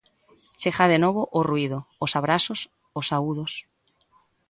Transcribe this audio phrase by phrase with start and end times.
[0.61, 2.59] Chega de novo o ruído, os abrazos,
[2.99, 3.53] os saúdos...